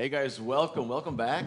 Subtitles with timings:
[0.00, 1.44] Hey guys, welcome, welcome back.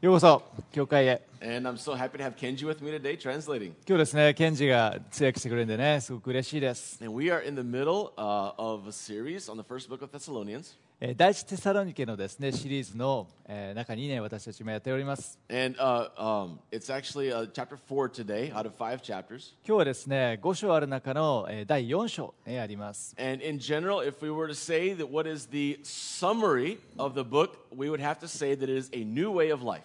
[0.00, 3.73] ようこそ教会へ And I'm so happy to have Kenji with me today translating.
[3.87, 10.03] 今日ですねケンジが通訳してくれるんでねすごく嬉しいです、 And we are in the middle uh, of a series on the first book
[10.03, 10.75] of Thessalonians.
[10.99, 19.53] えー第一テサロニケのですねシリーズの、えー中にね私たちもやっております And uh, um, it's actually uh, chapter 4 today out of five chapters.
[19.63, 27.13] 今日はですね5章ある中の、えー第4章、ね、あります And in general, if we were to say that what is the summary of
[27.13, 29.83] the book, we would have to say that it is a new way of life.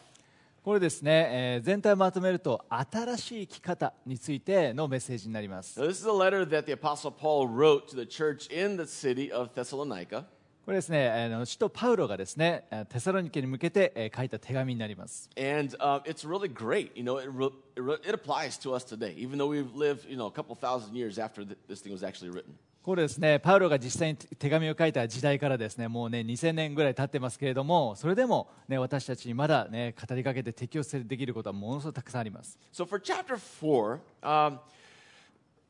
[0.67, 8.75] これですね、えー全体をまとめると新しい生き方についてのメッセージになります Now, this is a letter that the Apostle Paul wrote to the church in
[8.75, 10.25] the city of Thessalonica.
[10.65, 16.91] これですねあの使徒パウロがですねえーテサロニケに向けて、えー書いた手紙になります And um, it's really great.
[16.95, 17.29] You know, it,
[18.05, 21.17] it, applies to us today, even though we've lived, you know, a couple thousand years
[21.17, 22.55] after th- this thing was actually written.
[22.83, 32.57] これですね、パウロが実際に手紙を書いた時代からですね、もうね、2000年ぐらい経ってますけれども、それでもね、私たちにまだね、語りかけて適用できることはものすごくたくさんあります。
[32.73, 34.59] So for chapter 4, um,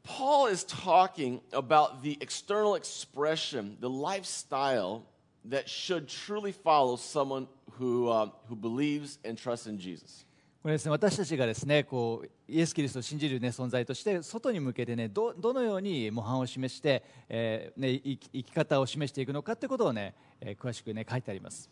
[0.03, 5.03] Paul is talking about the external expression, the lifestyle
[5.49, 7.47] that should truly follow someone
[7.79, 10.26] who, um, who believes and trusts in Jesus.
[10.63, 21.69] これですね、私たちがです、ね、こうイエス・キリストを信じる、ね、存在として外に向けて、ね、ど,どのように模範を示して、えーね、生,き生き方を示していくのかということを、ねえー、詳しく、ね、書いてあります。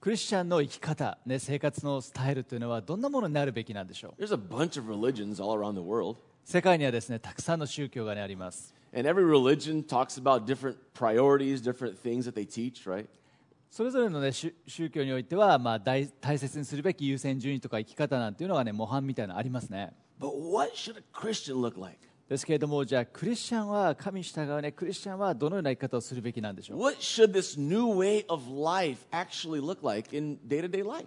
[0.00, 4.22] クリスチャンの生き方、ね、生活のスタイルというのはどんなものになるべきなんでしょう？
[6.44, 8.74] 世界にはです、ね、たくさんの宗教が、ね、あります。
[13.70, 19.92] それぞれの、ね、宗宗教においては、まあ、大大切にするべき優先順位とか生き方なんていうのが、ね、模範みたいなのありますね
[21.78, 21.98] like?
[22.28, 31.06] ですけれどもじゃあクリスチャンは神に従う、ね、クリスチャンはどのような生き方をするべきなんでしょう？What should this new way of life actually look like in day to day life?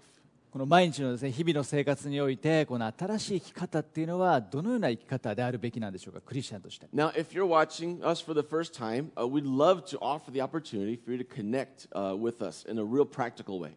[0.52, 10.32] この毎日のです、ね、日々の生活においてこの新しい生き方っていうのはどのような生き方であるべきなんでしょうかクリスチャンとして Now, if you're watching us for the first time, uh, we'd love to offer
[10.32, 13.74] the opportunity for you to connect uh, with us in a real practical way.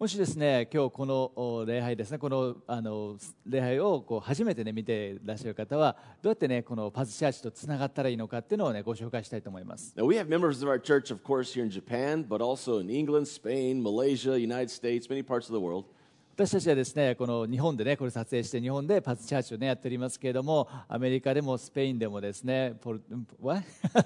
[0.00, 3.16] もしですね今日このお礼拝ですねこのあの
[3.46, 12.90] 礼拝をこう初めてね見ていらっしゃる方はどうやってねこのパズチャーチとつながったらいいのかっていうのをねご紹介したいと思います Now, we have members of our church, of course, here in Japan, but also in
[12.90, 15.84] England, Spain, Malaysia, United States, many parts of the world.
[16.38, 23.02] 私たちはですねこの日本でねこれ撮影して日本でパズチャーチをねやっておりますけれどもアメリカでもスペインでもですねポル
[23.42, 23.64] What?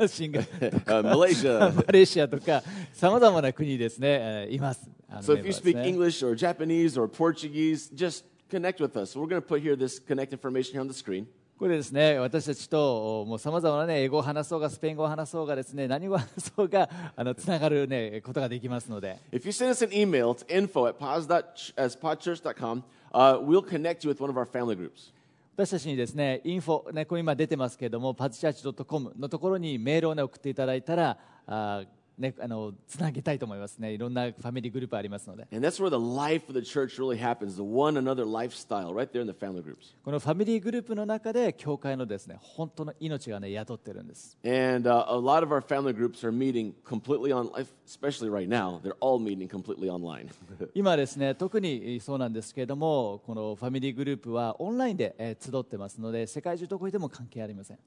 [0.09, 1.75] シンガ Uh, Malaysia.
[1.75, 2.62] マレーシアとか
[2.94, 4.88] さまざまな国ですね、えーいます。
[5.20, 9.14] So メ if ン you speak ね English or Japanese or Portuguese, just connect with us.
[9.14, 11.26] We're going to put here this connect information here on the screen.
[11.62, 24.05] これですね私たちともうさまざまなね英語を話そうがスペイン語を話そうがですね何語を話そうが あのつながるねことができますので If you send us an email to info at podchurch.com, uh, we'll connect
[24.05, 25.12] you with one of our family groups.
[25.56, 31.84] 私たちにですねインフォねこれ今出てますけれどもパズチャーチ .com のところにメールをね送っていただいたらあ
[32.19, 33.93] ね、あのつげたいと思いますね。
[33.93, 35.47] いろんなファミリーグループありますので。
[40.05, 44.37] このファミリーグループの中で、教会のですね本当の命が、ね、宿ってるんです。
[50.75, 57.79] 今ですね、特にそうなんですけれども、このファミリーグループはオンラインで集ってますので、世界中どこでも関係ありません。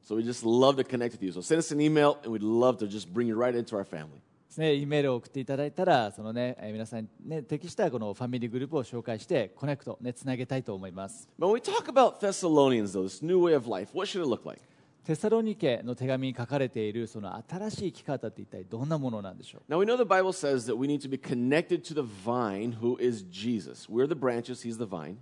[4.55, 14.23] ですね、E メールを送っていただいたらその、ね、えー皆さんに、ね、適したこのファミリーグループを紹介してコネクト、ね、つなげたいと思います when we talk about Thessalonians, though, this new way of life, what should
[14.23, 14.61] it look like?
[15.03, 22.77] テサロニケの手紙に書かれているその新しい生き方って一体どんなものなんでしょう？Now, we know the Bible says that we need to be connected to the vine,
[22.81, 23.89] who is Jesus.
[23.89, 25.17] We're the branches, He's the vine.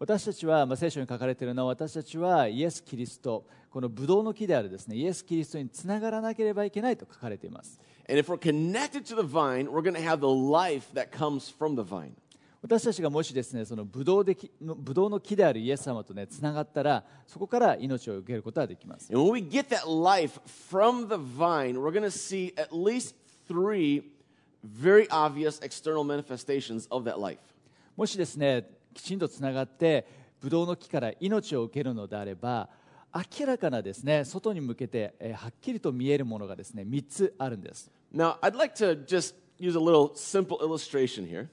[0.00, 7.80] 私たちは、まあ、聖書に書かれているのは私たちはイエス・キリストこのブドウの木であるですねイエス・キリストにつながらなければいけないと書かれています
[12.62, 14.24] 私たちがもしですね、そのブド,ウ
[15.10, 19.12] の木であるイエス様とね、つながったら、そこから命を受けることはできます。
[27.96, 30.06] もしですね、きちんとつがって、
[30.40, 32.68] ブドの木から命を受けるのであれば、
[33.14, 41.48] 明らかなですね外に向けて、えーはっきりと見えるものがですね3つあるんです Now, I'd like to just use a little simple illustration here.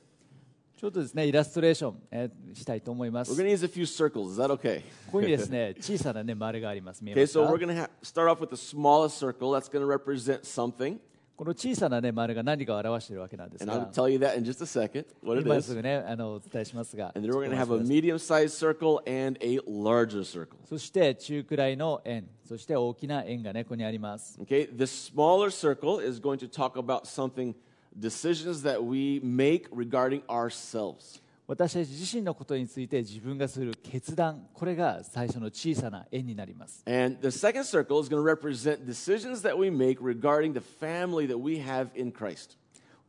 [0.78, 4.32] ちょっとですねイラストレーション、えーしたいと思いま We're す going to use a few circles.
[4.32, 4.80] Is that okay?
[5.08, 9.52] ここにですね小さなね丸があります見えま Okay, す so か we're going to start off with the smallest circle.
[9.52, 10.98] That's going to represent something.
[11.39, 15.67] この小さな、ね、丸が何かを表しているわけなんです And I'll が tell you that in just a second, what it 今 is.
[15.67, 19.39] すぐねあのお伝えしますが And then we're going to ちょっ have と a お待ちください medium sized circle and
[19.43, 20.49] a larger circle.
[20.65, 27.53] そして中くらいの円そして大きな円がねここにあります Okay, the smaller circle is going to talk about something,
[27.99, 31.21] decisions that we make regarding ourselves.
[31.50, 36.84] 私たち自身のことについて自分がする決断これが最初の小さな円になります。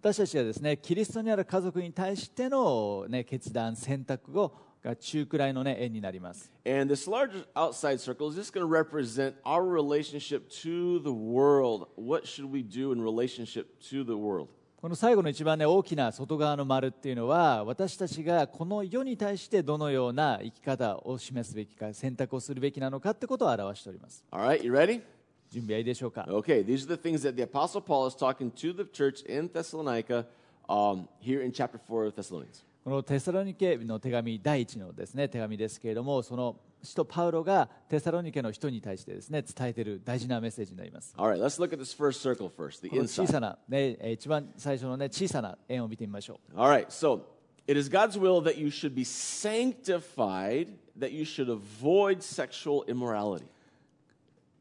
[0.01, 6.51] 私たちはですねキリストにある家族に対してのね決断選択をが中くらいの、ね、円になります。
[14.81, 25.03] この最後の一番、ね、大きな外側の丸っていうのは私たちがこの世に対してどのような生き方を示すべきか選択をするべきなのかってことを表しております All right, you ready?
[25.50, 29.23] 準備はいいでしょうか Okay, these are the things that the Apostle Paul is talking to the church
[29.27, 30.25] in Thessalonica
[30.67, 32.65] um, here in chapter 4 of Thessalonians.
[32.83, 43.27] このテサロニケの手紙第一のですね手紙ですけれどもその使徒パウロがテサロニケの人に対してですね伝えている大事なメッセージになります All right, let's look at this first circle first, the この小 inside.
[43.32, 47.21] さな、ね、えー一番最初のね小さな円を見てみましょう All right, so
[47.67, 50.69] it is God's will that you should be sanctified,
[50.99, 53.44] that you should avoid sexual immorality.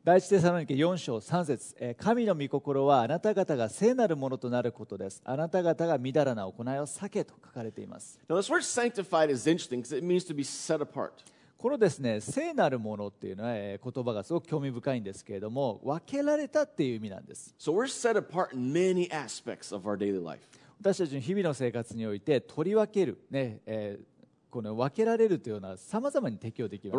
[0.02, 11.12] 第一テサロニケ4章3節えー神の御心はあなた方が聖なるものとなることですあなた方がみだらな行いを避けと書かれています Now, this word sanctified is interesting because it means to be set apart.
[11.60, 20.40] このですね聖なるものっていうのは、えー言葉がすごく興味深いんですけれども分けられたっていう意味なんです So we're set apart in many aspects of our daily life.
[20.80, 24.19] 私たちの日々の生活において取り分ける、ねえー
[24.50, 26.98] この分けられるというのはな様々に適用できます。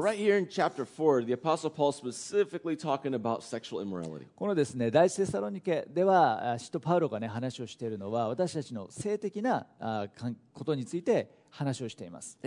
[4.37, 10.07] このですね、第一セサロニケでは、シトパウロがね、話をしているのは、私たちの性的なあ
[10.53, 12.39] ことについて話をしています。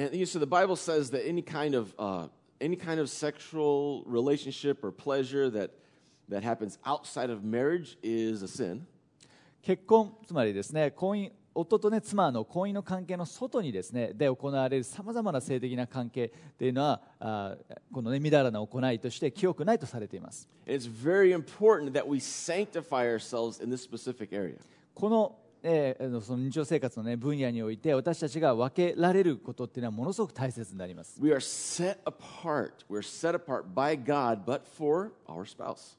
[9.61, 17.55] 結婚、つまりですね、婚姻、夫と、ね、妻の婚姻の関係の外にですねで行われるさまざまな性的な関係というのはあ
[17.91, 24.55] この、ね、みだらな行いとして清くないとされています And it's very important that we sanctify ourselves in this specific area.
[24.95, 32.85] この,、えーその日常生活の、ね、分野において私たちが分けられることっていうのはものすごく大切になります We are set apart.
[32.89, 35.97] We're set apart by God, but for our spouse.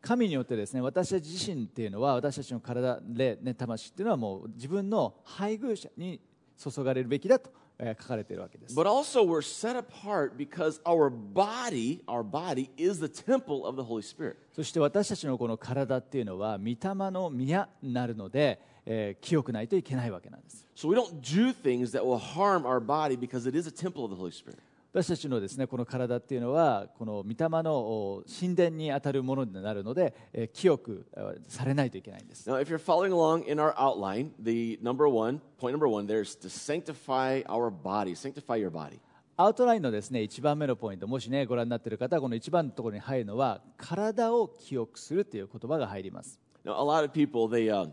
[0.00, 6.20] 神によってですね私たち自身っていうのは私たちの体で、ね、魂っていうのはもう自分の配偶者に
[6.56, 13.82] 注がれるべきだと、えー書かれているわけです But also we're set apart because our body, our body is the temple of the
[13.82, 14.36] Holy Spirit.
[14.52, 16.76] そして私たちのこの体っていうのは御霊
[17.10, 24.04] の宮になるので、えー清くないといけないわけなんです So we don't do things that will harm our body because it is a temple
[24.04, 24.58] of the Holy Spirit.
[24.92, 36.06] 私たちのですねこの体っていうのはこの御霊のお神殿にあたるものになるので、えー清くえーされないといけないんです Now, if you're following along in our outline, the number one, point number one,
[36.06, 38.98] there's to sanctify our body, sanctify your body.
[39.36, 47.88] アウトラインのですね1番目のポイントもしねご覧になっている方はこの1番のところに入るのは体を清くするという言葉が入ります Now, a lot of people, they, uh,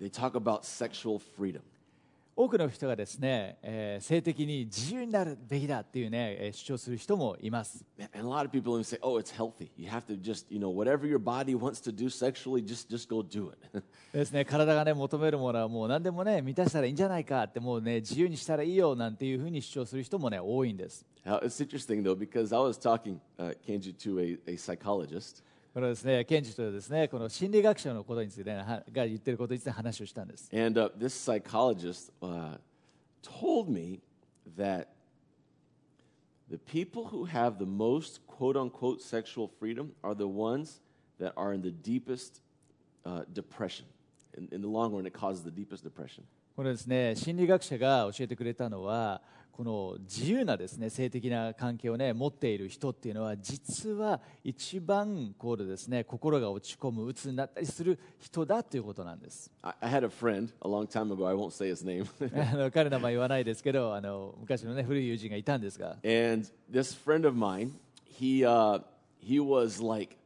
[0.00, 1.60] they talk about sexual freedom.
[2.38, 7.82] 多くの人がですね、えー、性的に自由になるべきだっていうね、えー、主張する人もいます。
[14.12, 21.06] ですね、体がね、求めるものはもう何でもね、満たしたらいいんじゃないかって、もうね、自由にしたらいいよなんていうふうに主張する人もね、多いんです。
[25.76, 32.56] これはですねケンジとですねこの心理学者のことについて、ね、はが言ってることについて話をしたんです And uh, this psychologist uh,
[33.22, 34.00] told me
[34.56, 34.86] that
[36.48, 40.80] the people who have the most quote unquote sexual freedom are the ones
[41.20, 42.40] that are in the deepest
[43.04, 43.84] uh, depression.
[44.34, 46.24] In, in the long run, it causes the deepest depression.
[46.56, 49.20] これですね心理学者が教えてくれたのは
[49.56, 59.50] この自由なですね性的な関係をね持っている人っていうのは実は一番こうですね心が落ち込む鬱になったりする人だということなんです。
[59.62, 62.04] I, had a friend a long time ago, I won't say his name.
[62.52, 67.72] あの彼の名前言わないですけどあの昔のね古い友人がいたんですが and this friend of mine,
[68.04, 68.82] he, uh,
[69.18, 70.16] he was like,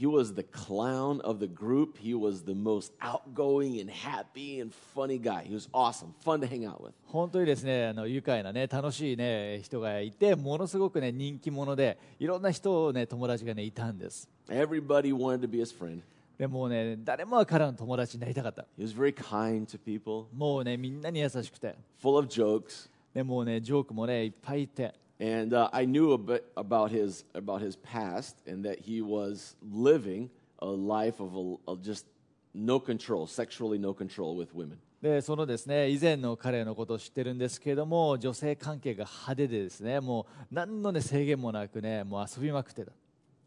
[0.00, 1.98] he was the clown of the group.
[1.98, 5.44] He was the most outgoing and happy and funny guy.
[5.46, 6.92] He was awesome, fun to hang out with.
[7.06, 14.26] 本当にですねあの愉快なね楽しいね人がいてものすごくね人気者でいろんな人をね友達がねいたんです。
[14.48, 16.00] Everybody wanted to be his friend.
[16.38, 22.88] でもうね誰もが彼の友達になりたかった He was very kind to people, もうねみんなに優しくて full of jokes.
[23.12, 29.01] でもうねジョークもねいっぱいいて And uh, I knew a bit about his, about his past and that he
[29.01, 32.05] was living a life of, a, of just
[32.53, 34.77] no control, sexually no control with women.
[35.01, 42.91] でそのですね以前の彼のことを知ってるんですけれども女性関係が派手でですねもう何の、ね、制限もなくねもう遊びまくってた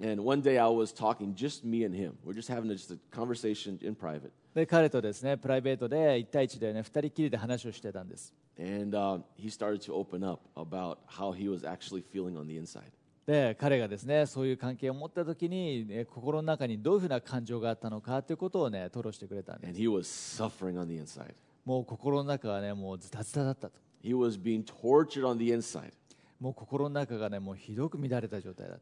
[0.01, 2.13] And one day I was talking, just me and him.
[2.25, 4.31] We're just having just a conversation in private.
[4.54, 8.34] で彼とですねプライベートで一対一で二、人きりで話をしてたんです。
[13.26, 19.80] で彼がですねそういう関係を持った時に、ね、心の中にどういうふうな感情があったのかということをね吐露してくれたんです。
[21.66, 23.80] もう心の中はねもうズタズタだったと。
[26.40, 28.82] もう心の中がねもうひどく乱れた状態だと。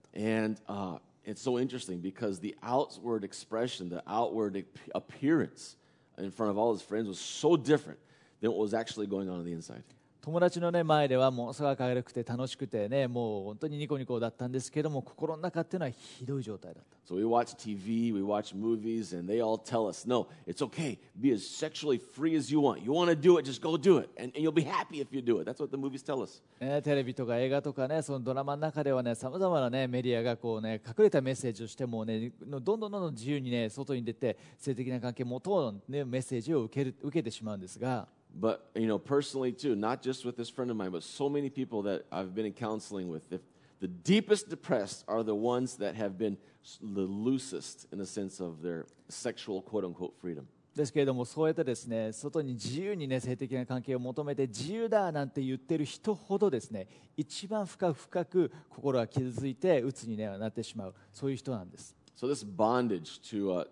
[1.23, 5.75] It's so interesting because the outward expression, the outward appearance
[6.17, 7.99] in front of all his friends was so different
[8.39, 9.83] than what was actually going on on the inside.
[10.21, 20.61] 友達の、ね、前ではものすごく明るくて楽しくてねもう本当にニコニコだったんですけども心の中っていうのはひどい状態だった So we watch TV, we watch movies, and they all tell us, no, it's
[20.61, 20.97] okay.
[21.19, 22.83] Be as sexually free as you want.
[22.83, 24.09] You want to do it, just go do it.
[24.17, 25.45] And, and you'll be happy if you do it.
[25.45, 26.41] That's what the movies tell us.
[26.61, 38.07] ね、テレビとか映画とかねそのドラマの中ではねさまざまな、ね、メディアがこう、ね、隠れたメッセージをしてもねどんどんどんどん自由に、ね、外に出て性的な関係を持とう、ね、メッセージを受ける受けてしまうんですが
[38.38, 41.48] But, you know, personally too, not just with this friend of mine, but so many
[41.48, 43.40] people that I've been in counseling with, if
[43.80, 48.40] the deepest depressed are the ones that have been s- the loosest in the sense
[48.40, 50.46] of their sexual quote unquote freedom.
[50.74, 63.64] ですけれどもそうやってですね外に自由に、ね、性的な関係を求めて自由だなんて言ってる人ほどですね一番深く深く心が傷ついて鬱に、ね、なってしまうそういう人なんです So this bondage to, uh,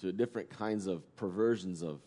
[0.00, 1.98] to different kinds of perversions of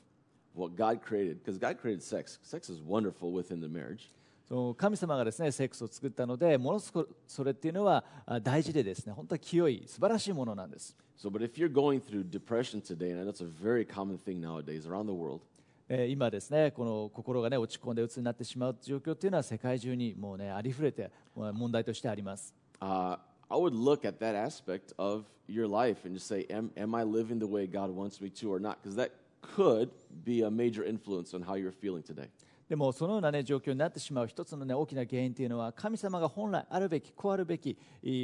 [0.56, 2.40] what God created, because God created sex.
[2.44, 4.10] Sex is wonderful within the marriage.
[4.48, 14.42] その神様がですねセックスを作ったのでものすごくそれっていうのはあ大事でですね本当は清い素晴らしいものなんです So, but if you're going through depression today, and that's a very common thing
[14.42, 15.42] nowadays around the world,
[15.88, 23.20] えー今ですねこの心がね落ち込んで鬱になってしまう状況っていうのは世界中にもうねありふれてまあ問題としてあります uh,
[23.52, 27.04] I would look at that aspect of your life and just say, am, am I
[27.04, 28.78] living the way God wants me to or not?
[28.82, 29.12] Because that
[29.57, 29.91] could
[30.25, 32.29] be a major influence on how you're feeling today.
[32.69, 37.77] でもそのような、ね、状況になってしまう一つの、ね、大きな原因というのは神様が本来あるべきこうあるべき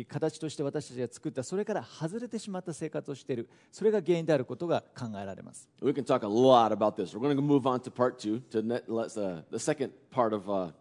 [0.09, 7.15] 形として私たちが作ったそれから外れてしまった生活をしているそれが原因であることが考えられます We can talk a lot about this.
[7.15, 10.35] We're going to move on to part two, to net, let's, uh, the second part
[10.35, 10.73] of, uh,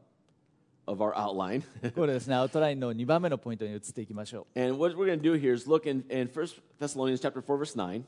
[0.88, 1.63] of our outline.
[1.93, 6.48] これですねアウトラインの2番目のポイントに移っていきましょう and what we're going to do here is look in, in 1
[6.79, 8.05] Thessalonians chapter 4, verse 9.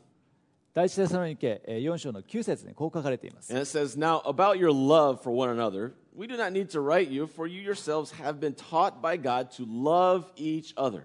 [0.74, 6.70] 第一テサロニケえー4章の9節にこう書かれています And it says, Now about your love for one another, we do not need
[6.70, 11.04] to write you, for you yourselves have been taught by God to love each other.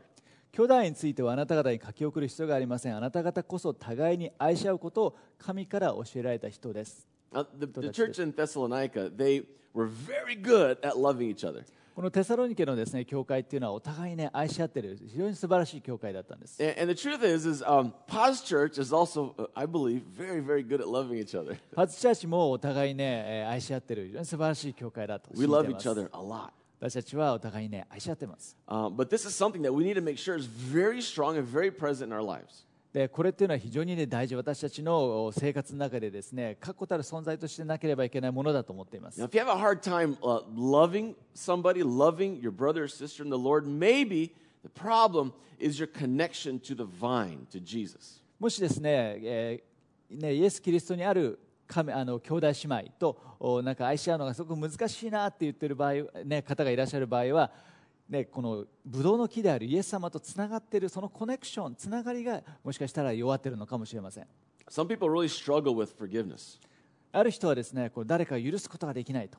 [0.53, 9.43] 兄弟についてはあなた方に書き送る必要がありませんあなた方こそ互いに愛し合うことを神から教えられた人です Now, the, the church in Thessalonica, they
[9.75, 11.65] were very good at loving each other.
[11.97, 20.41] このテサロニケのですね教会っていうのはお互いね愛し合ってる非常に素晴らしい教会だったんです And, the truth is, is um, Paz Church is also, uh, I believe, very,
[20.45, 21.57] very good at loving each other.
[21.75, 26.50] パズチャーチもお互いねえー愛し合ってる非常に素晴らしい教会だと We love each す other a lot.
[26.81, 31.38] 私たちはお互いね愛し合ってます Uh, but this is something that we need to make sure is very strong
[31.38, 32.66] and very present in our lives.
[32.97, 42.88] でこれっていうのは非常にね大事私たちの生活の中でですね確固たる存在としてなければいけないものだと思っています Now, if you have a hard time uh, loving somebody, loving your brother or
[42.88, 48.23] sister in the Lord, maybe the problem is your connection to the vine, to Jesus.
[48.41, 55.93] もしですね,、えーねイエス・キリストにある神あの兄弟姉妹とおなんか愛し合うのがすごく難しいなって言ってる場合、
[56.25, 57.50] ね、方がいらっしゃる場合は、
[58.09, 64.27] ね、このブドウの木であるイエス様とつながっているそのコネクションつながりがもしかしたら弱ってるのかもしれません
[64.71, 66.61] Some people really struggle with forgiveness.
[67.13, 69.39] ある人はですねこう誰かを許すことができないと?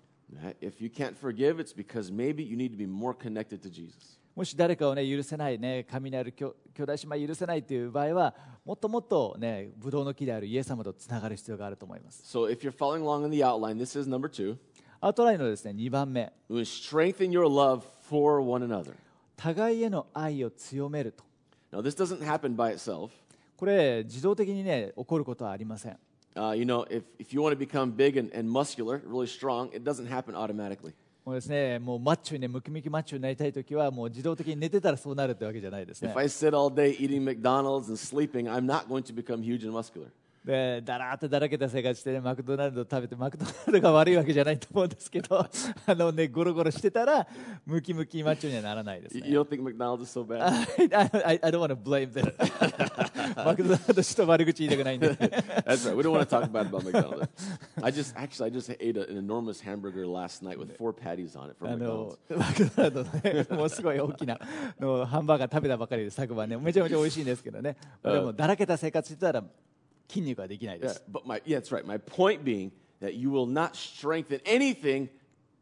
[0.62, 4.20] If you can't forgive, it's because maybe you need to be more connected to Jesus.
[4.36, 14.58] もし誰かを、ね、許せない、ね、神である兄兄弟姉妹許せないという場合はもっともっと、ね、ブドウの木であるイエス様とつながる必要があると思います So if you're following along in the outline, this is number two.
[15.08, 18.94] アウトラインのですね2番目 strengthen your love for one another.
[19.38, 21.24] 互いへの愛を強めると
[21.72, 23.12] Now, this doesn't happen by itself.
[23.56, 25.98] これ自動的にね起こることはありません
[26.36, 29.70] Uh, you know, if, if you want to become big and, and muscular, really strong,
[29.74, 30.94] it doesn't happen automatically.
[31.26, 36.20] もうですね、もうマッチョにね、ムキムキマッチョになりたいときは、もう自動的に寝てたらそうなるってわけじゃないですね If。
[36.20, 40.10] I sit all day eating McDonald's and sleeping, I'm not going to become huge and muscular.
[40.48, 45.50] で、だらーっとだらけた生活してね、マクドナルド食べて、マクドナルドが悪いわけじゃないと思うんですけど、あ
[45.94, 47.28] のね、ゴロゴロしてたら、
[47.66, 49.28] ムキムキマッチョにはならないですね。
[49.28, 50.42] you don't think McDonald's is so bad?
[50.42, 52.34] I, I, I don't want to blame them.
[53.36, 55.10] マクドナルド人悪口言いたくないんで。
[55.10, 55.96] That's right.
[55.96, 57.28] We don't want to talk bad about McDonald's.
[57.84, 61.50] I just actually I just ate an enormous hamburger last night with four patties on
[61.50, 62.18] it from McDonald's.
[62.30, 64.40] マクドナルドのね、もうすごい大きな
[64.80, 69.44] のハンバーガー食べたばかりで昨晩ね、めちゃめちゃ美味しいんですけどね、でもだらけた生活してたら
[70.08, 71.04] 筋肉はできないで Yeah, す。
[71.12, 71.86] but my yeah, that's right.
[71.86, 72.72] My point being
[73.02, 75.10] that you will not strengthen anything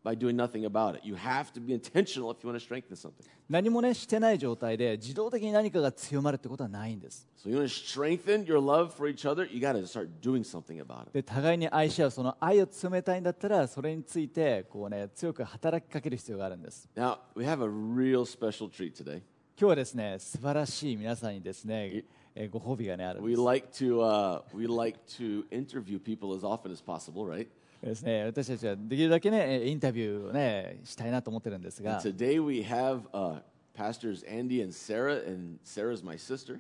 [0.04, 1.02] by doing nothing about it.
[1.04, 3.26] You have to be intentional if you want to strengthen something.
[3.50, 7.28] 何もね、してない状態で自動的に何かが強まるってことはないんです。
[7.44, 10.80] So you want to strengthen your love for each other, you got to start doing something
[10.80, 11.12] about it.
[11.14, 19.22] で互いに愛し合うその愛を強めたいんだったらそれについてこう、ね、強く働きかける必要があるんです Now we have a real special treat today.
[19.58, 22.04] 今日はですね素晴らしい皆さんにですね
[22.36, 27.48] えーご褒美が、ね、あるんで We す like to uh, we like to interview people as often as possible, right?
[27.82, 33.42] ですね私たちはできるだけねえーインタビューをねしたいなと思ってるんです And が today we have uh,
[33.76, 36.60] pastors Andy and Sarah, and Sarah's my sister.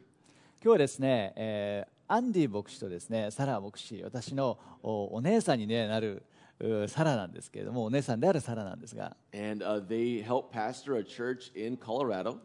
[0.61, 6.21] 今日はですね、えーアンディ牧師とですねサラ牧師私のおお姉さんに、ね、なる
[6.59, 12.37] うサラなんですけれどもお姉さんであるサラなんですが And uh, they help pastor a church in Colorado.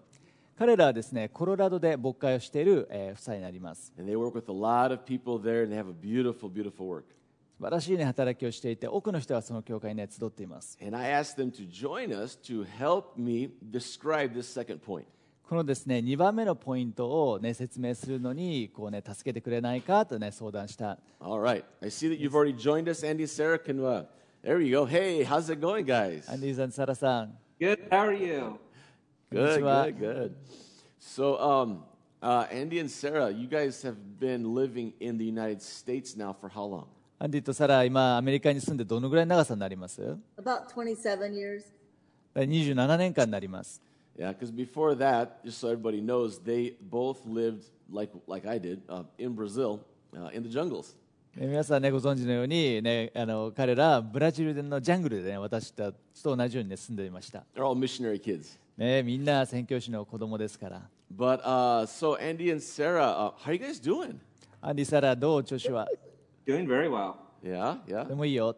[0.61, 6.51] 彼らはですねコロラドで牧会をしている、えー夫妻になります And they work with a lot of people there, and they have a beautiful,
[6.51, 7.05] beautiful work.
[7.57, 15.05] 素晴らしい、ね、働きをしていて多くの人がその教会に、ね、集っています And I asked them to join us to help me describe this second point.
[15.49, 21.65] このですね2番目のポイントを、ね、説明するのにこう、ね、助けてくれないかと、ね、相談した All right.
[21.81, 23.59] I see that you've already joined us, Andy and Sarah.
[23.59, 24.05] Can, uh,
[24.45, 24.85] there you go.
[24.85, 26.31] Hey, how's it going, guys?
[26.31, 27.89] アンディさん、サラさん Good.
[27.89, 28.59] How are you?
[29.32, 29.86] Good, Konnichiwa.
[29.86, 30.36] good, good.
[31.00, 31.84] So, um,
[32.22, 36.50] uh, Andy and Sarah, you guys have been living in the United States now for
[36.50, 36.88] how long?
[37.18, 40.02] アンディとサラ、今、アメリカに住んでどのぐらいの長さになります
[40.38, 41.64] About 27 years.
[42.36, 43.82] 27年間になります。
[44.18, 48.82] Yeah, because before that, just so everybody knows, they both lived like like I did
[48.88, 49.82] uh, in Brazil,
[50.14, 50.96] uh, in the jungles.
[51.38, 58.58] え皆さん、ね、ご存知のように、ね、あの彼ら、ブラジルのジャングルで、ね、私たちと同じように、ね、住んでいました、 They're all missionary kids.
[58.80, 60.82] ね、みんな宣教師の子供ですから。
[61.16, 64.18] But uh, so Andy and Sarah, uh, how are you guys doing?
[64.62, 65.88] アンディ、サラ、どう調子は
[66.46, 67.16] Doing very well.
[67.44, 68.08] Yeah, yeah.
[68.08, 68.56] でもいいよ。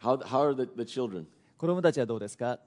[0.00, 1.24] How how are the, the children?
[1.56, 2.58] 子供たちはどうですか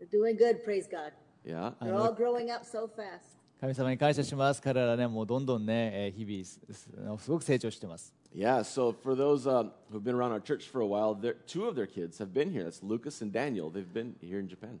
[0.00, 1.12] They're doing good, praise God.
[1.44, 1.72] Yeah.
[1.80, 3.32] They're all growing up so fast.
[3.60, 4.60] 神様に感謝します。
[4.62, 6.88] 彼らね、もうどんどんね、えー日々す、す
[7.24, 8.12] すごく成長してます。
[8.34, 8.60] Yeah.
[8.64, 11.74] So for those um, who've been around our church for a while, their- two of
[11.76, 12.64] their kids have been here.
[12.64, 13.70] That's Lucas and Daniel.
[13.70, 14.80] They've been here in Japan.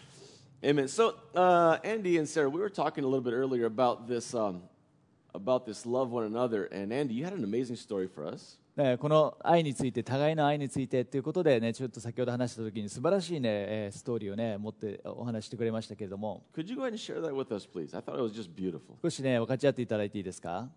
[0.63, 0.87] Amen.
[0.87, 4.61] So, uh, Andy and Sarah, we were talking a little bit earlier about this, um,
[5.33, 6.65] about this love one another.
[6.65, 8.59] And Andy, you had an amazing story for us.
[8.75, 17.93] ね、この愛について互いの愛についてということで、ね、ちょっと先ほど話したときに素晴らしい、ね、ストーリーを、ね、持ってお話してくれましたけれども Could you go ahead and share that with us, please?
[17.97, 18.95] I thought it was just beautiful.
[19.01, 20.69] 少し、ね、分かち合っていただいていいですか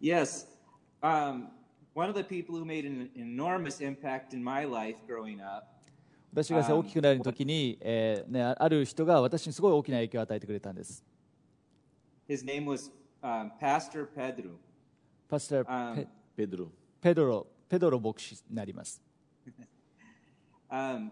[0.00, 0.46] Yes.、
[1.02, 1.48] Um,
[1.92, 5.77] one of the people who made an enormous impact in my life growing up
[6.32, 11.04] 私が大きくなる時に、えーね、あある人が私にすごい大きな影響を与えてくれたんです。
[12.28, 12.90] His name was
[13.22, 14.56] um, Pastor Pedro.
[15.28, 16.68] パスターあペ Pedro.
[17.00, 19.00] ペドロ、ペドロ牧師になります。
[20.70, 21.10] Um,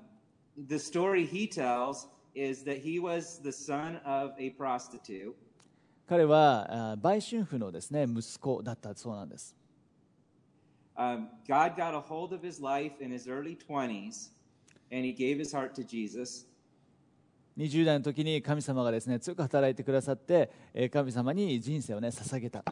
[0.69, 5.35] the story he tells is that he was the son of a prostitute,
[6.07, 9.57] 彼はあ売春婦のですね息子だったそうなんです。
[10.97, 14.31] um, God got a hold of his life in his early 20s,
[14.91, 16.47] and he gave his heart to Jesus.
[17.57, 22.63] 20代の時に神様がですね強く働いてくださって、えー神様に人生をね捧げた。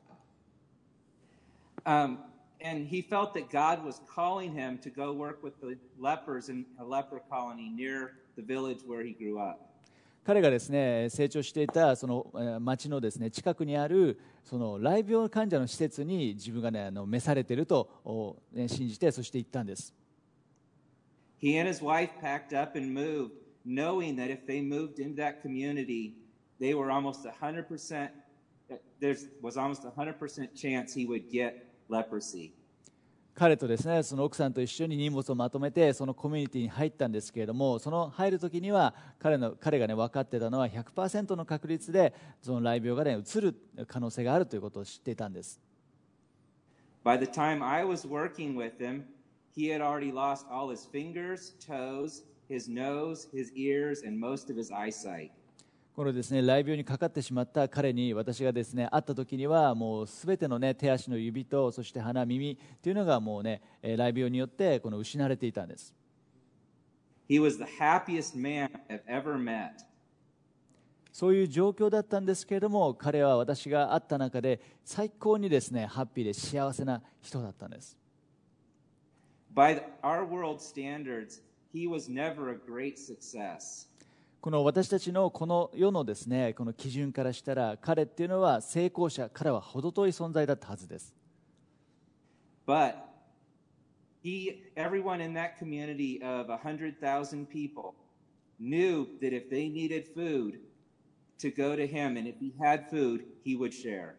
[1.87, 2.19] Um,
[2.63, 6.65] and he felt that God was calling him to go work with the lepers in
[6.79, 9.59] a leper colony near the village where he grew up.
[10.27, 17.89] 彼がですね成長していたそのえー町のですね近くにあるその来病患者の施設に自分がねあの召されていると、
[18.67, 19.95] 信じてそして行ったんです。
[21.45, 23.33] He and his wife packed up and moved
[23.67, 26.15] knowing that if they moved into that community,
[26.59, 28.09] they were almost 100%,
[28.99, 32.55] there was almost a 100% chance he would get leprosy.
[33.35, 43.57] 彼とですねその奥さんと一緒に荷物をまとめてそのコミュニティに入ったんですけれどもその入る時には彼の彼がね分かってたのは100%の確率でその雷病がね移る
[43.89, 45.61] 可能性があるということを知っていたんです
[47.05, 49.03] By the time I was working with him,
[49.57, 54.57] he had already lost all his fingers, toes, his nose, his ears, and most of
[54.57, 55.31] his eyesight.
[55.95, 65.95] このですね雷病にかかってしまった彼に私がですね会った時にはもうすべてのね手足の指とそして鼻耳というのがもうねえー雷病によってこの失われていたんです
[67.31, 69.71] He was the happiest man I've ever met.
[71.13, 77.97] そういう状況だったんですけれども彼は私が会った中で最高にですねハッピーで幸せな人だったんです
[79.55, 81.41] By our world standards,
[81.73, 83.89] he was never a great success.
[84.41, 91.15] この私たちのこの世のですねこの基準からしたら彼っていうのは成功者彼は程遠い存在だったはずです
[92.67, 92.97] But
[94.23, 97.95] he, everyone in that community of 100,000 people
[98.61, 100.59] knew that if they needed food,
[101.39, 104.15] to go to him, and if he had food, he would share.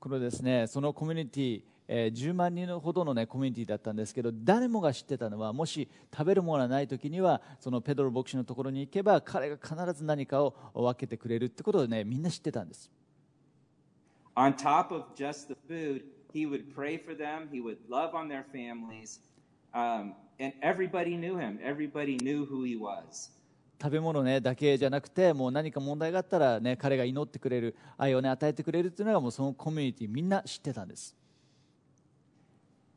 [0.00, 12.90] このですねそのコミュニティ、えー10万人ほどの、ね、コミュニティだったんですけど誰もが知ってたのはもし食べるものがない時にはそのペドロ牧師のところに行けば彼が必ず何かを分けてくれるってことをねみんな知ってたんです
[14.36, 18.28] On top of just the food, he would pray for them, he would love on
[18.28, 19.20] their families,
[19.72, 21.60] um, and everybody knew him.
[21.62, 23.30] Everybody knew who he was.
[23.80, 31.14] 食べ物、ね、だけじゃなくてもう何か問題があったら、ね、彼が祈ってくれる愛を、ね、与えてくれるっていうのがもうそのコミュニティみんな知ってたんです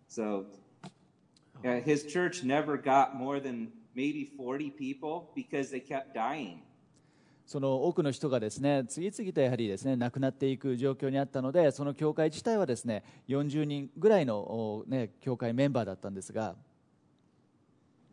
[0.08, 0.46] So
[1.64, 6.62] uh, his church never got more than maybe 40 people because they kept dying.
[7.46, 16.56] その多くの人がですね次々とやはりですね亡くなっていく状況にあったのでその教会自体はですね40人ぐらいの、おね、教会メンバーだったんですが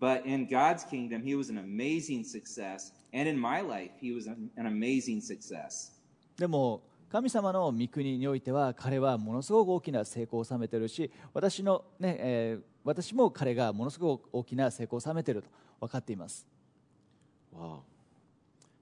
[0.01, 2.93] But in God's kingdom, he was an amazing success.
[3.15, 5.93] And in my life, he was an, an amazing success.
[6.37, 6.83] でも
[7.15, 15.49] 神様の御国においては彼はものすごく大きな成功を収めているし私の、ねえー私も彼がものすごく大きな成功を収めていると
[15.81, 16.45] 分かっています
[17.57, 17.83] Wow.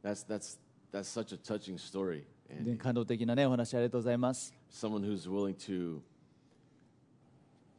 [0.02, 0.58] That's, that's,
[0.90, 2.24] that's such a touching story.
[2.78, 6.00] 感動的な、ね、お話ありがとうございます someone who's willing to,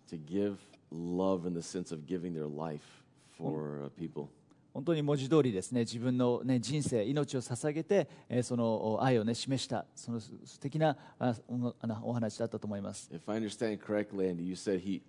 [0.07, 0.57] to give
[0.91, 3.03] love in the sense of giving their life
[3.35, 4.29] for uh, people.
[4.73, 15.01] 本当に文字通りですね自分の、ね、人生命を捧げて、えーそのお愛を、ね、示したその素敵なあおあのお話だったと思います If I understand correctly, Andy, you said he,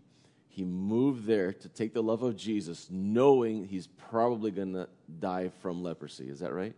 [0.49, 5.51] he moved there to take the love of Jesus, knowing he's probably going to die
[5.63, 6.29] from leprosy.
[6.29, 6.75] Is that right?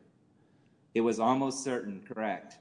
[0.95, 2.59] It was almost certain, correct.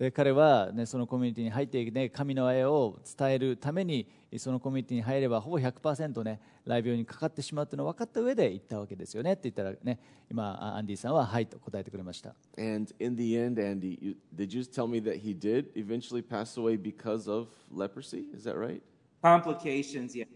[0.00, 4.08] で彼は、ね、そのコミュニティに入って、ね、神の愛を伝えるために
[4.38, 16.58] そのコミュニティに入ればほぼ100%、ね、雷病にかかってしまうというのを分かった上で行ったわけですよねって言ったら、ね、今あアンディさんは「はい」と答えてくれました And in the end, Andy, you, did you tell me that he did eventually pass
[16.58, 18.24] away because of leprosy?
[18.34, 18.80] Is that right?
[19.22, 20.26] Complications, yeah.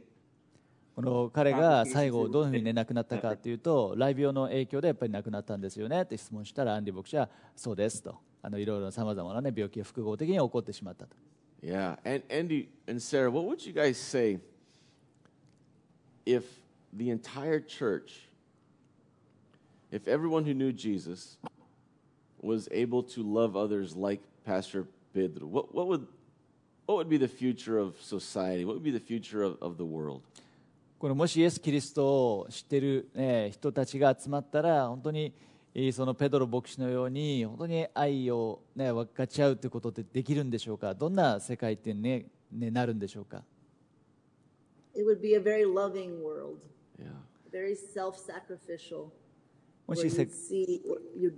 [0.95, 11.17] この彼が最後どういうふうに、ね、亡くなったかというと雷病の影響でやっぱり亡くなったんですよねって質問したらアンディ牧師はそうですとあのいろいろさまざまな、ね、病気が複合的に起こってしまったと
[11.63, 11.97] Yeah.
[12.05, 14.39] And Andy and Sarah, what would you guys say
[16.27, 16.45] if
[16.93, 18.29] the entire church,
[19.91, 21.39] if everyone who knew Jesus
[22.43, 25.47] was able to love others like Pastor Pedro?
[25.47, 26.07] What, what, would,
[26.85, 28.67] what would be the future of society?
[28.67, 30.21] What would be the future of, of the world?
[30.99, 35.33] このもしイエス・キリストを知っている、ね、人たちが集まったら本当にえー
[35.93, 40.95] そのペドロ牧師のように本当に愛を、ね、分かち合うということってできるんでしょうか？
[40.95, 43.43] どんな世界って、ねね、なるんでしょうか
[44.95, 46.59] ？It would be a very loving world,
[46.97, 47.11] Yeah.
[47.51, 49.07] very self-sacrificial.
[49.87, 50.81] も Where しせ you'd see,
[51.19, 51.35] you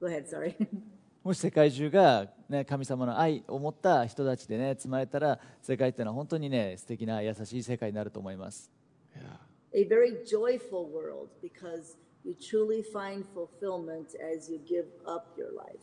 [0.00, 0.54] Go ahead, sorry.
[1.24, 8.70] もし世界中が、ね、神様の愛を持った人たちでね積まれたら世界っていうのは本当にね素敵な優しい世界になると思います
[9.14, 9.36] Yeah.
[9.74, 15.80] a very joyful world because you truly find fulfillment as you give up your life.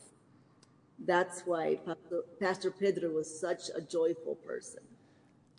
[1.06, 1.78] That's why
[2.40, 4.82] Pastor- Pedro was such a joyful person.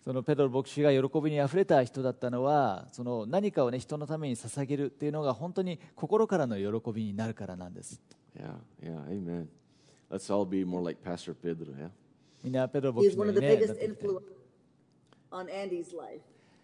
[0.05, 8.01] そのペドロ牧師が喜びにあふれた人だったのはその何かを、ね、人のために捧げるっていうのが本当に心からの喜びになるからなんです
[8.39, 8.55] Yeah.
[8.83, 9.05] Yeah.
[9.11, 9.49] Amen.
[10.11, 11.75] Let's all be more like Pastor Pedro.
[11.75, 11.91] Yeah.
[12.43, 14.23] みんなペドロ牧 He's 師の one よう of に the ねなっ biggest ていきたい influence
[15.31, 16.21] on Andy's life.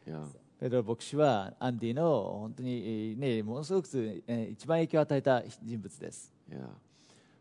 [0.06, 0.26] Yeah.
[0.60, 3.88] ペドロ牧師はアンディの本当に、えーね、ものすごく、
[4.26, 6.32] えー一番影響を与えた人物です。
[6.50, 6.58] Yeah.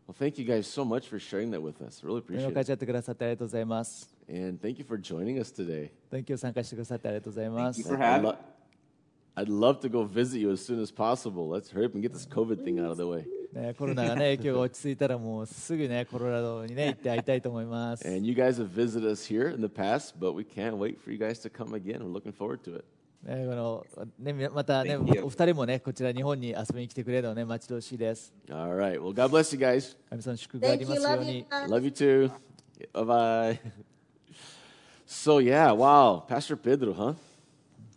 [0.06, 2.04] Well, thank you guys so much for sharing that with us.
[2.04, 2.64] Really appreciate 会 it.
[2.66, 4.14] ちゃってくださってありがとうございます。
[4.28, 5.90] And thank you for joining us today.
[6.10, 7.96] 今日参加してくださってありがとうございます Thank you。
[7.96, 8.36] for having
[9.36, 11.48] I'd love to go visit you as soon as possible.
[11.48, 13.24] Let's hurry up and get this COVID thing out of the way.
[13.52, 18.06] ね、コロナがね、影響が落ち着いたらもうすぐね、コロラドにね、行って会いたいと思います。
[18.06, 21.18] And you guys have visited us here in the past, but we can't wait for you
[21.18, 22.00] guys to come again.
[22.00, 22.84] We're looking forward to it.
[23.24, 23.86] ね、この
[24.18, 28.34] ね、またね.お二人もね、こちら日本に遊びに来てくれるのをね、待ち遠しいです。
[28.50, 29.00] All right.
[29.00, 29.96] Well, God bless you guys.
[30.10, 31.00] 神様の祝福があ Thank りま you.
[31.00, 31.46] すよう Love に.
[31.48, 32.30] Love you too.
[32.92, 33.60] Bye bye.
[35.06, 36.26] So, yeah, wow.
[36.26, 37.14] Pastor Pedro, huh?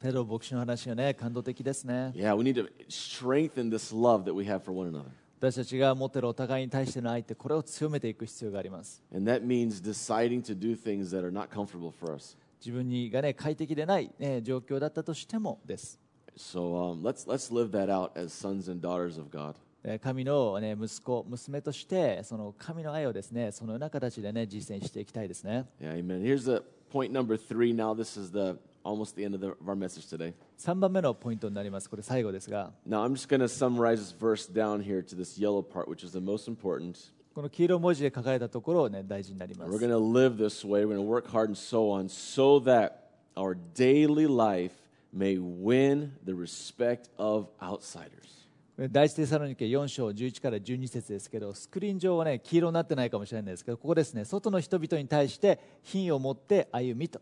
[0.01, 2.13] ペドロ牧師の話がね、感動的ですね。
[2.15, 5.05] Yeah, we need to strengthen this love that we have for one another.
[5.39, 9.03] 私たちが持っているお互いに対しての愛って、これを強めていく必要があります。
[9.13, 12.37] And that means deciding to do things that are not comfortable for us.
[12.60, 16.00] 自分にがね、快適でない、ね、状況だったとしてもです。
[16.38, 19.56] So um, let's, let's live that out as sons and daughters of God.
[19.84, 25.65] え神の、ね、息子、娘として、その神の愛をですね、そのような形でね、実践していきたいですね。
[25.80, 26.22] Yeah, amen.
[26.22, 27.74] Here's the point number three.
[27.74, 30.34] Now, this is the almost the end of, the, of our message today.
[30.58, 31.89] 3番目のポイントになります。
[31.89, 36.12] これ最後ですが、Now, I'm just going to summarize this verse down here to this yellow part, which is
[36.12, 37.13] the most important.
[37.38, 39.89] この黄色文字で書かれたところをね、大事になりま We're す going。
[39.89, 40.88] to live this way.
[40.88, 44.71] We're going to work hard and so on, so that our daily life
[45.13, 48.47] may win the respect of outsiders.
[48.91, 57.21] 第一テサロニケ4章11から12節ですけど、スクリーン上はね、黄色になってないかもしれないですけど、ここですね、外の人々に対して品を持って歩みと。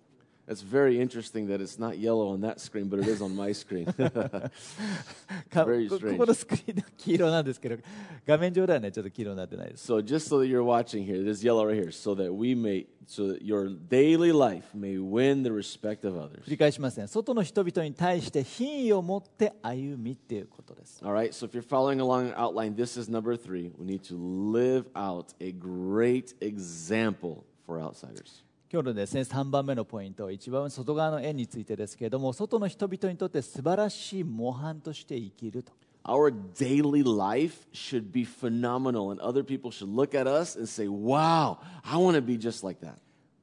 [0.50, 3.52] That's very interesting that it's not yellow on that screen, but it is on my
[3.52, 3.86] screen.
[3.86, 6.12] か Very こ strange.
[6.14, 7.76] ここのスクリーンは黄色なんですけど、
[8.26, 9.92] 画面上ではね、ちょっと黄色になってないです。
[9.92, 12.56] so, just so that you're watching here, it is yellow right here, so that we
[12.56, 16.42] may, so that your daily life may win the respect of others.
[16.44, 21.00] 繰り返しますね、外の人々に対して品を持って歩みっていうことです。
[21.04, 23.70] All right, so if you're following along the outline, this is number three.
[23.78, 28.42] We need to live out a great example for outsiders.
[28.71, 35.71] 今日のですね3番目のポイント、一番外側の円についてですけれども、外の人々にとって素晴らしい模範として生きると。
[36.03, 41.57] Our daily life should be phenomenal, and other people should look at us and say, Wow,
[41.83, 42.95] I want to be just like that.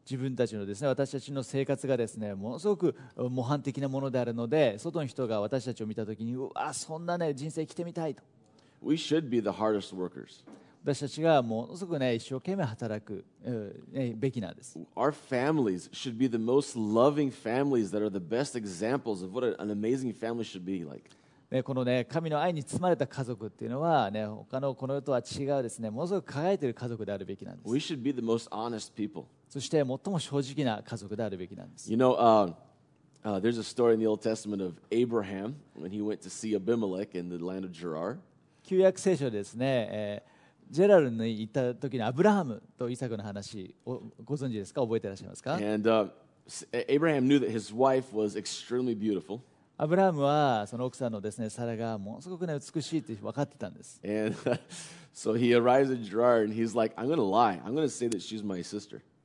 [0.04, 8.22] 自分たちのですね私たちの生活がですねものすごく模範的なものであるので外の人が私たちを見たときにうわそんなね人生生きてみたいと
[8.82, 10.44] We should be the hardest workers.
[10.84, 19.32] 私たちがものすごくね一生懸命働く、うんね、べきなんです Our families should be the most loving families that are the best examples of
[19.32, 21.08] what an amazing family should be like.
[21.52, 29.26] ねこのね神の愛に包まれた家族っていうのはね他のこの世とは違うですねものすごく輝いている家族であるべきなんです We should be the most honest people.
[29.48, 32.52] そして最も正直な家族であるべきなんです You know, uh,
[33.22, 36.56] uh, there's a story in the Old Testament of Abraham when he went to see
[36.56, 38.18] Abimelech in the land of Gerar.
[38.64, 40.31] 旧約聖書でですね、えー
[40.72, 44.80] ジェラルに行った時にアブラハムとイサクの話をご存知ですか？
[44.80, 45.60] 覚えていらっしゃいますか、
[49.76, 54.00] アブラハムはその奥さんのですね、サラがものすごく、ね、美しいと分かってたんです。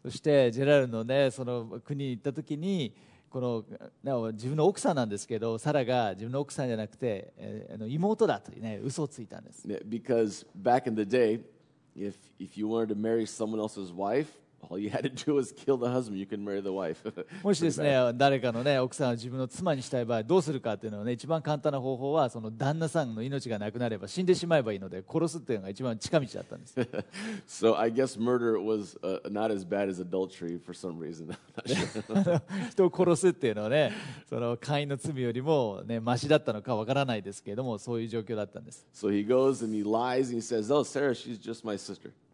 [0.04, 2.94] そしてジェラルのね、その国に行った時に、
[3.30, 3.66] この
[4.04, 11.42] なお自分の奥さんなんですけどサラが自分の奥さんじゃなくて、えーあの妹だというね嘘をついたんです Yeah, Because back in the day,
[11.96, 14.28] if, if you wanted to marry someone else's wife,
[17.43, 26.80] もしですね、誰かのね、奥さんを自分の妻にしたい場合、どうするかっていうのはね、一番簡単な方法は、その旦那さんの命がなくなれば、死んでしまえばいいので、殺すっていうのが一番近道だったんです。
[27.48, 31.34] so I guess murder was、not as bad as adultery for some reason.
[32.72, 33.93] 人を殺すっていうのはね、
[34.28, 38.86] その会員の罪よりもね、ましだったのかわからないですけれども、そういう状況だったんです。
[38.93, 39.88] So he goes and he.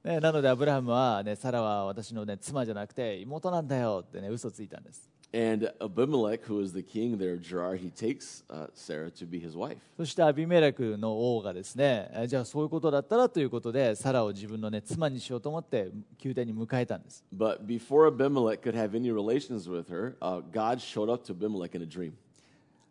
[0.03, 9.39] ね、なのでアブラハムは、ね、サラは私の、ね、妻じゃなくて妹なんだよって、ね、嘘ついたんです And Abimelech, who is the king there Gerar, he takes uh, Sarah to be
[9.39, 9.77] his wife.
[9.97, 15.89] そしてアビメレクの王がですねえじゃあそういうことだったらということでサラを自分の、ね、妻にしようと思って
[16.23, 21.75] 宮殿に迎えたんです But before Abimelech could have any relations with her, uh, God showed up to Abimelech
[21.75, 22.13] in a dream.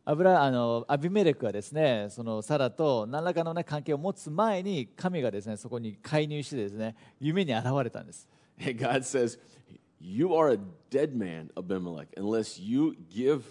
[0.04, 8.28] アブラあのアビメレクはですねそのサラと何らかの、ね、関係を持つ前に神がですねそこに介入してですね夢に現れたんです
[8.60, 9.38] And God says,
[10.00, 10.58] You are a
[10.90, 13.42] dead man, Abimelech, unless you give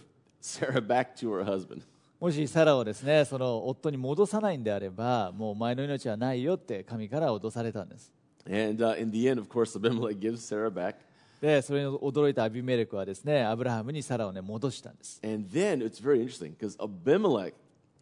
[0.41, 1.83] Sarah back to her husband.
[2.19, 8.13] もしサラをですねその夫に戻さないんであればもうお前の命はないよって神から脅されたんです
[8.45, 10.95] And uh, in the end, of course, Abimelech gives Sarah back.
[11.41, 17.53] でそれに驚いたアビメレクはですねアブラハムにサラをね戻したんです And then it's very interesting because Abimelech,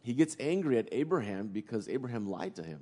[0.03, 2.79] he gets angry at Abraham because Abraham lied to him.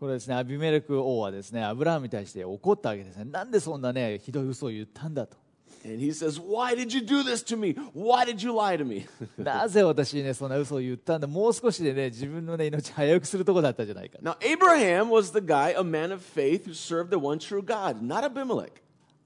[0.00, 5.36] これですねアビメレク王はですねアブラハムに対して怒ったわけですねなんでそんなねひどい嘘を言ったんだと
[5.84, 7.74] And he says, Why did you do this to me?
[7.92, 9.06] Why did you lie to me?
[9.38, 17.62] なぜ私にねそんな嘘を言ったんだもう少しでね自分のね命早くするとこだったじゃないか now, Abraham was the guy, a man of faith, who served the one true
[17.62, 18.82] God, not Abimelech.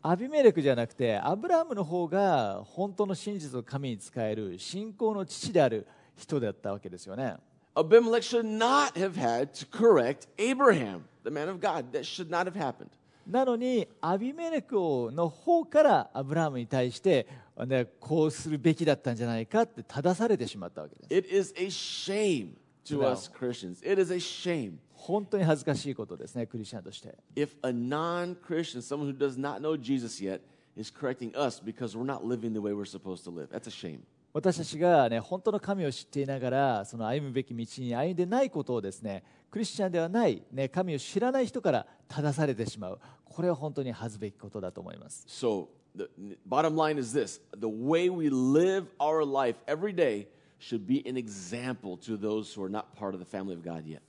[0.09, 5.85] アビメレクじゃなくてアブラハムの方が本当の真実を神に使える信仰の父である
[6.17, 7.35] 人だったわけですよね
[7.75, 11.93] Abimelech should not have had to correct Abraham, the man of God.
[11.93, 12.87] That should not have happened.
[13.27, 17.27] なのにアビメレク王の方からアブラハムに対して、
[17.67, 22.51] ね、こうするべきだったんじゃないかって正されてしまったわけです It is a shame
[22.85, 23.83] to us Christians.
[23.85, 30.21] It is a shame 本当に恥ずかしいことですねクリスチャンとして if a non Christian, someone who does not know Jesus
[30.21, 30.41] yet,
[30.77, 33.49] is correcting us because we're not living the way we're supposed to live.
[33.51, 34.01] That's a shame.
[34.33, 46.11] 私たちが、ね、本当の神を知っていながらその歩むべき道に歩んでないことをですねクリスチャンではない、ね、神を知らない人から正されてしまうこれは本当に恥ずべきことだと思います So, the
[46.47, 50.27] bottom line is this the way we live our life every day
[50.59, 53.87] should be an example to those who are not part of the family of God
[53.87, 54.03] yet.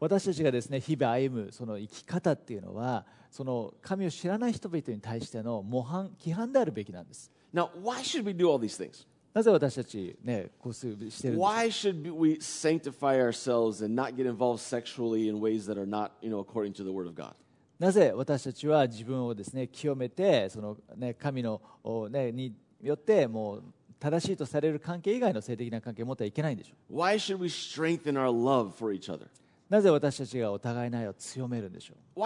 [0.00, 9.06] 私たちがですね日々歩むその生き方っていうのはその神を知らない人々に対しての模範規範であるべきなんです Now, why should we do all these things?
[9.32, 15.86] なぜ私たちねこうするしてるんですか Why should we sanctify ourselves and not get involved sexually in ways that are
[15.86, 17.34] not, you know, according to the Word of God?
[17.78, 23.64] なぜ私たちは自分をですね清めてその、ね、神の、おね、によってもう
[23.98, 29.28] 正しいとされる関係以外の性的な関係を持ってはいけないんでしょう Why should we strengthen our love for each other?
[29.70, 32.20] なぜ私たちがお互いないを強めるんでしょう？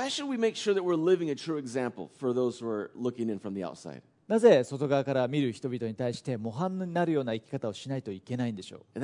[4.26, 9.00] なぜ外側から見る人々に対して模範になるような生き方をしないといけないんでしょう？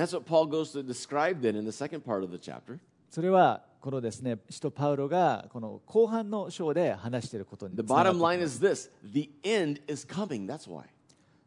[3.11, 8.18] それはこのですね、使徒パウロがこの後半の章で話していることにつながって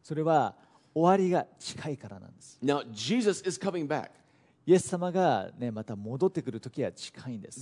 [0.02, 0.54] それは
[0.94, 2.58] 終わりが近いからなんです。
[2.62, 4.10] Now, Jesus is coming back.
[4.66, 7.60] イエス様が、ね、また戻ってくる時は近いんです。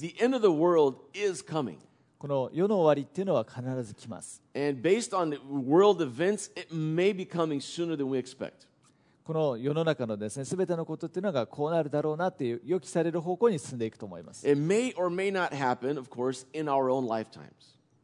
[2.17, 4.41] この世の終わりっていうのは必ず来ます。
[9.25, 14.47] この世の中のですね、すてのことっていうのがこうなるだろうなっていう予期される方向に進んでいくと思います。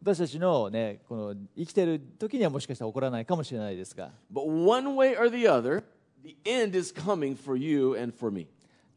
[0.01, 4.11] 私たちの,、ね、この生きている時にはもしかしたら起こらないかもしれないですが。
[4.33, 5.85] But one way or the other,
[6.25, 8.49] the end is coming for you and for me.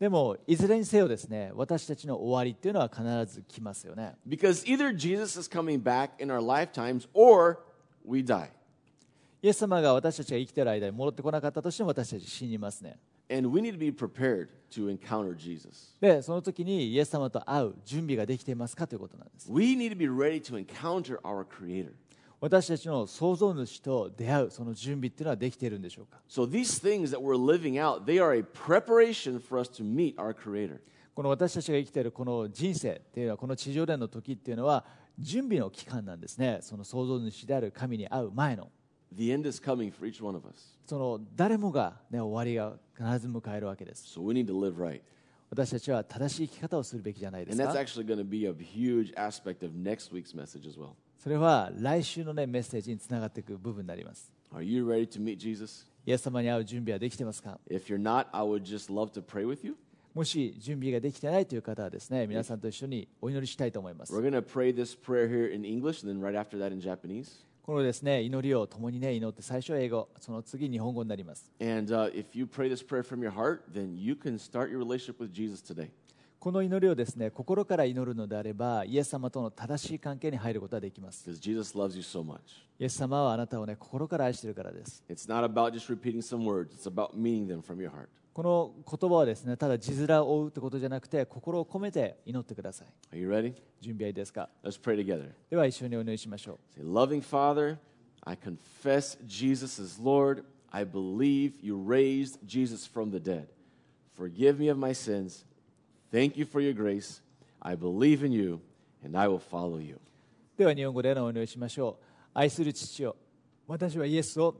[0.01, 7.59] でもいずれにせよですね私たちの終わりっていうのは必ず来ますよね Because either Jesus is coming back in our lifetimes or
[8.03, 8.49] we die.
[9.43, 12.97] イエス様が私たちが生きている間に戻ってこなかったとしても私たち死にますね
[13.31, 15.95] And we need to be prepared to encounter Jesus.
[16.01, 21.91] でその時にイエス様と会う準備ができていますかということなんです We need to be ready to encounter our Creator.
[22.41, 26.19] 私たちの創造主と出会うその準備っていうのはできているんでしょうか、
[31.13, 34.83] この私たちが生きているこの人生っていうのはこの地上での時っていうのは
[35.19, 36.57] 準備の期間なんですね。
[36.61, 38.71] その創造主である神に会う前の。
[40.87, 44.07] その誰もが、ね、終わりが必ず迎えるわけです。
[45.51, 47.73] 私たちは正しい生き方をするべきじゃないですか？
[51.21, 55.85] それは来週の、ね、メッセージにつながっていく部分になります Are you ready to meet Jesus?
[56.03, 59.75] イエス様に会う準備はできてますか If you're not, I would just love to pray with you.
[60.15, 66.81] もし準備ができてないという方はですね皆さんと一緒にお祈りしたいと思います We're to pray this prayer here in English and then right after that in
[66.81, 67.45] Japanese.
[67.61, 74.71] このですね祈りを共にね祈って最初は英語その次日本語になります And uh, if you pray this prayer from your heart, then you can start
[74.71, 75.91] your relationship with Jesus today.
[76.41, 81.29] この祈りをですね心から祈るのであれば、イエス様との正しい関係に入ることができます。
[81.29, 81.33] イ
[82.83, 85.03] エス様はあなたをね心から愛してるからです。
[88.33, 92.87] この言葉はですねただ字面を追うってことじゃなくて、心を込めて祈ってください。
[93.15, 93.53] Are you ready?
[93.79, 95.29] 準備はいいですか？Let's pray together.
[95.47, 96.81] では一緒にお祈りしましょう。
[96.81, 97.77] Say, Loving Father,
[98.21, 100.43] I confess Jesus as Lord.
[100.71, 102.39] I believe you raised
[106.11, 107.21] Thank you for your grace.
[107.61, 108.59] I believe in you,
[109.03, 109.99] and I will follow you.
[110.57, 113.15] では日本語でのお祈りしましょう愛する父よ
[113.67, 114.55] 私はイエスを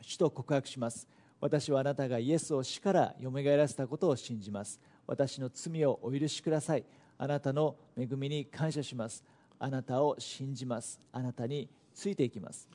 [0.00, 1.06] 主と告白します
[1.40, 6.84] 私はあなたがイエスを死からよみがえらせたことを信じます私の罪をお許しください
[7.18, 9.22] あなたの恵みに感謝します
[9.58, 12.66] あなたを信じますあなたについていきます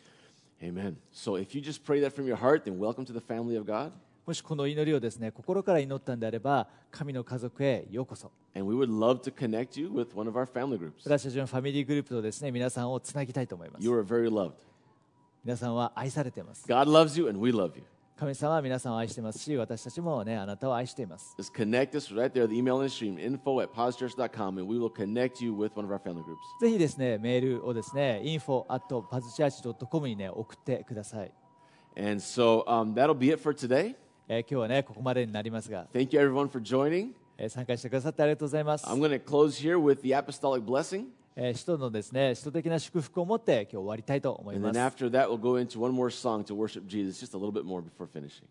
[0.62, 0.95] Amen.
[1.12, 3.66] So if you just pray that from your heart, then welcome to the family of
[3.66, 3.91] God.
[4.26, 8.32] もしこの祈りをですね心から祈ったんであれば、神の家族へようこそ。
[8.55, 8.63] 私
[11.23, 13.86] たちのファミリーグループとですね皆さんをつなぎたいと思います。
[13.86, 14.53] You are very loved.
[15.43, 16.65] 皆さんは愛されています。
[16.67, 17.84] God loves you and we love you.
[18.17, 21.36] 神様は皆さんを愛していますし、私たちも、ね、あなたを愛しています。
[21.38, 21.51] ぜひ
[26.80, 31.34] ですね、メールをですね、info.pazchurch.com に、ね、送ってください。
[31.97, 33.95] And so、um, that'll be it for today.
[34.28, 37.09] えー今日はねここまでになりますが、Thank you, everyone, for joining.
[37.38, 41.05] えー参加してくださってありがとうございます I'm going to close here with the apostolic blessing.
[41.36, 44.80] えー使徒のですね使徒的な祝福を持って今日終わりたいと思います.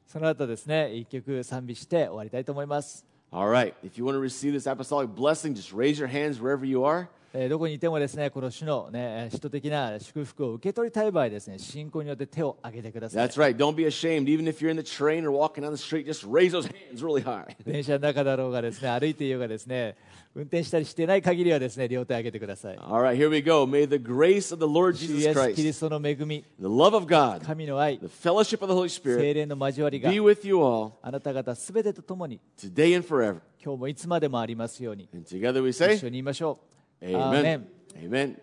[0.07, 3.72] その後ですね一曲賛美して終わりたいと思います、All right.
[3.83, 7.09] If you want to receive this apostolic blessing, just raise your hands wherever you are.
[7.37, 13.57] えーどこにいてもですねこの主のね使徒的な祝福を受け取りたい場合ですね信仰によって手を挙げてください That's right.
[13.57, 14.28] Don't be ashamed.
[14.28, 17.03] Even if you're in the train or walking down the street, just raise those hands
[17.03, 17.45] really high.
[17.66, 19.97] 電車の中だろうがですね歩いていようがですね
[20.37, 23.66] 運転したりしてない限りはですね両手を挙げてください All right, here we go.
[23.66, 27.41] May the grace of the Lord 主 Jesus イエス・キリ Christ, ストの恵み the love of God,
[27.45, 32.95] 神の愛 the fellowship of the Holy 精 Spirit 霊の交わりが be with you all あなた方すべてとともに today
[32.97, 33.41] and forever.
[33.61, 36.74] 今日もいつまでもありますように And together we 一 say, 緒に言いましょう
[37.05, 37.67] Amen.
[37.97, 38.37] Amen.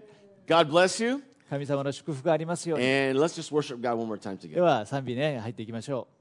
[0.47, 1.21] God bless you.
[1.49, 4.61] 神様の祝福がありますように And let's just worship God one more time で together.
[4.61, 6.20] は賛美ね入っていきましょう